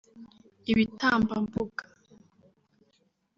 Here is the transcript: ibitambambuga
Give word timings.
ibitambambuga 0.71 1.83